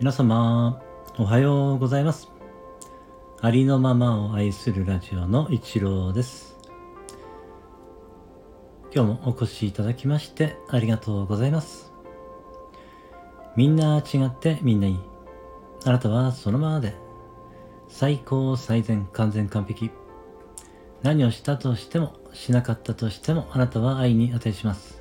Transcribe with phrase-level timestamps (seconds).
[0.00, 0.80] 皆様、
[1.18, 2.28] おはようございます。
[3.40, 6.56] ありのままを愛するラジオの一郎です。
[8.94, 11.92] 今日もお越しいただきましてありがとうございます。
[13.56, 15.00] みんな違ってみんないい。
[15.84, 16.94] あなたはそのままで
[17.88, 19.90] 最高最善完全完璧。
[21.02, 24.97] 何をしたとしてもしなかったとしてもあなたは愛に値します。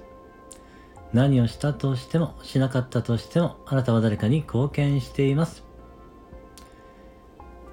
[1.13, 5.63] 何をしたとしてもしなかったとしてもあなたは誰かに貢献しています。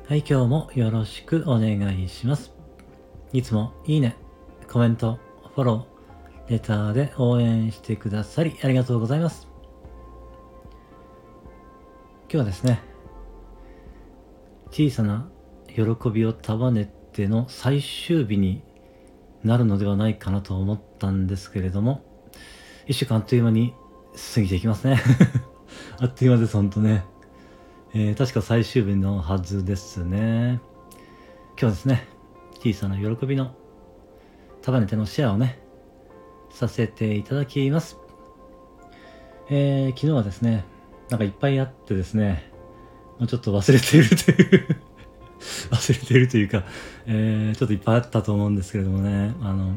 [0.09, 2.52] はい、今日もよろしくお願いします。
[3.32, 4.16] いつもいいね、
[4.70, 5.18] コメント、
[5.54, 9.48] フォロー、レターで応援してくださりありがとうございます。
[12.24, 12.82] 今日はですね、
[14.70, 15.28] 小さな
[15.68, 18.62] 喜びを束ねての最終日に
[19.42, 22.02] なるのではないかなと思ったんですけれども、
[22.87, 23.74] 一週間あっという間に
[24.34, 25.01] 過ぎていきますね
[25.99, 27.04] あっという間です、ほんとね。
[27.95, 30.60] えー、確か最終日のはずですね。
[31.59, 32.09] 今日ですね、
[32.60, 33.54] 小さな喜びの
[34.60, 35.60] 束ねてのシェアをね、
[36.51, 37.96] させていただきます。
[39.48, 40.65] えー、昨日はですね、
[41.10, 42.51] なんかいっぱいあってですね、
[43.19, 44.76] もうちょっと忘れているという
[45.71, 46.65] 忘れているというか、
[47.07, 49.76] えー、ちょっといっぱいあったと思うんですけれどもね、あの、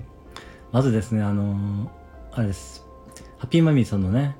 [0.71, 1.91] まずですね、あの、
[2.31, 2.86] あれです。
[3.37, 4.35] ハッピーマミーさんのね、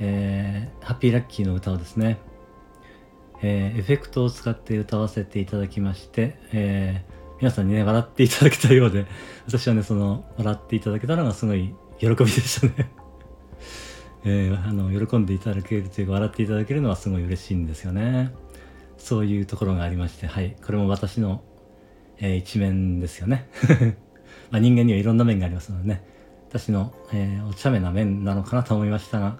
[0.00, 2.18] えー、ハッピーラッキーの歌をですね、
[3.40, 9.06] えー、エフェクトを使って歌わせていただきまして、えー、皆さんにね、笑っていただけたようで、
[9.46, 12.90] 私はね、その、笑っていただけたのがすごい喜びでしたね。
[14.24, 18.32] えー、あの、喜んでいただけるというか、笑っていただけるのはすごい嬉しいんですよね。
[18.96, 20.56] そういうところがありまして、はい。
[20.64, 21.42] これも私の、
[22.18, 23.48] えー、一面ですよね。
[24.50, 26.04] まあ、人間にはいろんな面がありますのでね。
[26.52, 29.38] 私の、えー、お茶目な面なのかなと思いましたが、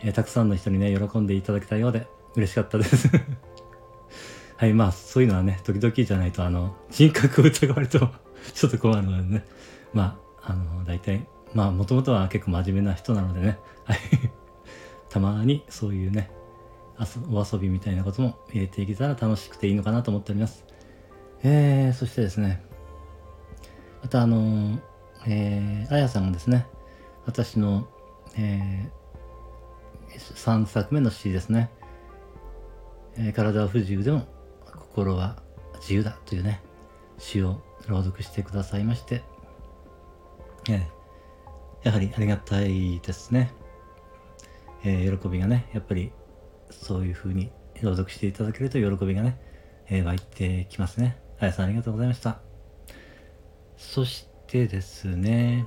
[0.00, 3.08] えー、たくさんの人にね、喜んでいただけたようで嬉しかったです。
[4.58, 8.10] はい、まあ、そういうのはね、時々じゃないと、あの、人格を疑われると
[8.52, 9.44] ちょっと困るのでね、
[9.94, 13.98] まあ、あの、大体、まあ、もともとは結構真面目な人なのでね、はい、
[15.08, 16.30] たまにそういうね、
[17.32, 20.66] お遊びみたいなことも入れていけたら楽しくていいのかなと思っております。
[21.42, 22.62] えー、そしてですね、
[24.02, 24.89] またあのー
[25.26, 26.66] えー、あやさんがですね、
[27.26, 27.88] 私の、
[28.36, 31.70] えー、3作目の詩ですね、
[33.16, 34.26] えー、体は不自由でも
[34.64, 35.42] 心は
[35.80, 36.62] 自由だというね、
[37.18, 39.22] 詩を朗読してくださいまして、
[40.68, 43.52] えー、やはりありがたいですね。
[44.82, 46.12] えー、喜びがね、やっぱり
[46.70, 47.50] そういうふうに
[47.82, 49.38] 朗読していただけると喜びがね、
[49.90, 51.18] えー、湧いてきますね。
[51.38, 52.40] あやさんありがとうございました。
[53.76, 55.66] そしててですね、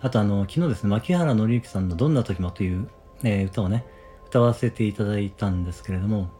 [0.00, 2.88] あとあの、昨日ですね、牧原紀之さんのどんな時もという、
[3.22, 3.84] えー、歌をね、
[4.28, 6.30] 歌わせていただいたんですけれども、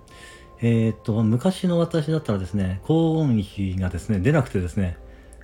[0.61, 4.97] えー、っと、昔の私だったらですね、高音域がですね、出なくてですね、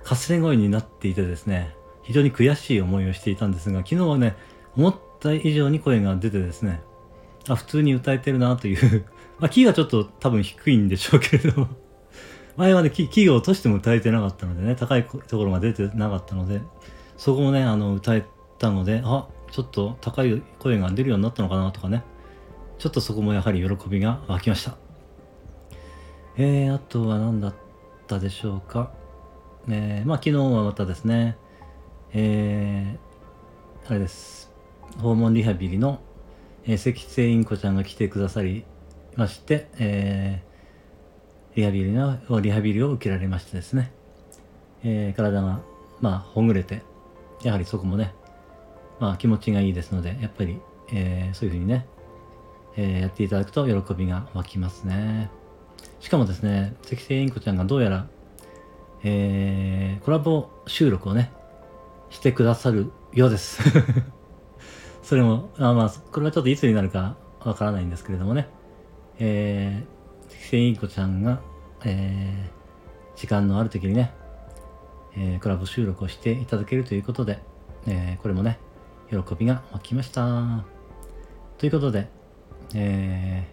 [0.03, 4.35] かすれ声になっていてですね、非常に悔しい思いをしていたんですが、昨日はね、
[4.75, 6.81] 思った以上に声が出てですね、
[7.47, 9.05] あ、普通に歌えてるなという
[9.39, 11.67] まあ、キーがちょっと多分低いんでしょうけれども。
[12.57, 16.61] 前はね、キーを落としても歌えてなかったのでね、高いところが出てなかったので、
[17.17, 18.25] そこもね、あの、歌え
[18.59, 22.03] たので、あ、ちょっと高い声が出るようになったのかなとかね、
[22.77, 24.77] ちょっとそこもやはり喜びが湧きました。
[26.37, 27.55] えー、あとは何だっ
[28.07, 28.91] たでしょうか。
[29.69, 31.37] えー、まあ昨日はまたですね、
[32.13, 34.51] えー、あれです。
[34.97, 36.01] 訪問リハビリの、
[36.65, 38.65] えー、関瀬インコちゃんが来てくださり
[39.15, 40.54] まして、えー、
[41.55, 43.91] リハビリの、リハビリを受けられましてですね、
[44.83, 45.61] えー、体が、
[46.01, 46.81] まあ、ほぐれて、
[47.43, 48.13] やはりそこもね、
[48.99, 50.59] まあ、気持ちがいいですので、やっぱり、
[50.91, 51.85] えー、そういうふうにね、
[52.75, 55.29] えー、やっていただくと喜びが湧きますね。
[56.01, 58.07] しかもですね、赤星インコちゃんがどうやら、
[59.03, 61.31] えー、コラボ収録をね、
[62.09, 63.61] してくださるようです。
[65.03, 68.49] それも、あまあ、これはちょっといつになるかわからないんですけれどもね、
[69.19, 69.94] えー、
[70.45, 71.41] セイコちゃんが、
[71.83, 74.13] えー、時間のある時にね、
[75.17, 77.39] えー、コラボ収録をしていただけるということで、
[77.87, 78.59] えー、これもね、
[79.09, 80.63] 喜びが湧きました。
[81.57, 82.07] ということで、
[82.75, 83.47] え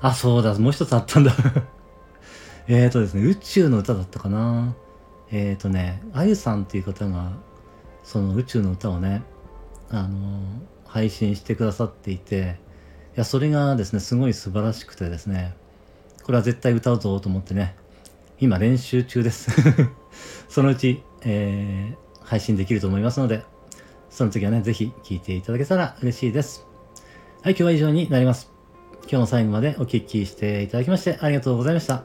[0.00, 1.34] ー、あ、そうだ、もう一つあったんだ
[2.68, 4.76] えっとですね、宇宙の歌だったかな。
[5.32, 7.32] えっ、ー、とね、あゆさんっていう方が、
[8.04, 9.22] その宇宙の歌をね、
[9.90, 10.42] あのー、
[10.86, 12.60] 配信してくださっていて、
[13.16, 15.56] いや、それがですね、すごい素晴らしくてですね、
[16.24, 17.76] これは絶対歌うぞと思ってね、
[18.40, 19.50] 今練習中です
[20.48, 23.44] そのうち、えー、配信できると思いますので、
[24.08, 26.66] その時はね、ぜひ聴いていただけたら嬉しいです。
[27.42, 28.50] はい、今日は以上になります。
[29.02, 32.04] 今日も最後までお聞きしていただきましてありがとうございました。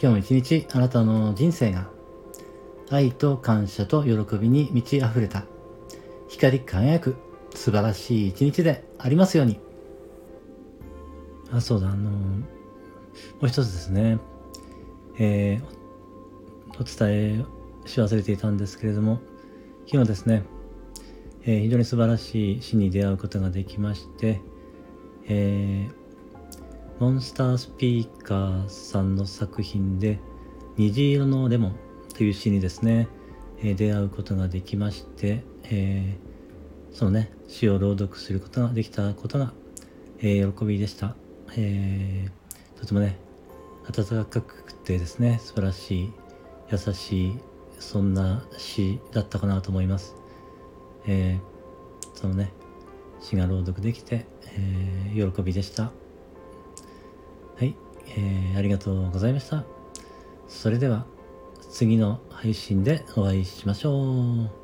[0.00, 1.88] 日も一日あなたの人生が
[2.90, 5.44] 愛と感謝と喜びに満ち溢れた
[6.26, 7.14] 光り輝く
[7.54, 9.69] 素晴らしい一日でありますように。
[11.52, 12.46] あ、そうだ、あの、も
[13.42, 14.18] う一つですね、
[15.18, 17.44] えー、お伝
[17.84, 19.20] えし忘れていたんですけれども、
[19.86, 20.44] 昨日ですね、
[21.42, 24.40] えー、非常に素晴らしい詩に出会うことができまして、
[25.26, 30.20] えー、モンスタースピーカーさんの作品で
[30.76, 31.76] 「虹色のレモン」
[32.14, 33.08] という詩にですね、
[33.58, 39.52] えー、出会うことができまして、えー、そのね詩を朗読することができたことが、
[40.22, 41.16] え喜びでした、
[41.56, 42.28] え
[42.78, 43.18] とてもね
[43.88, 46.12] 温かくてですね素晴らしい
[46.70, 47.38] 優しい
[47.78, 50.14] そんな詩だったかなと思います。
[51.06, 52.52] えー、そのね
[53.20, 55.84] 詩が朗読できて、えー、喜びでした。
[55.84, 55.90] は
[57.60, 57.74] い、
[58.16, 59.64] えー、ありがとうございました。
[60.48, 61.06] それでは
[61.70, 64.59] 次の配信でお会いしましょう。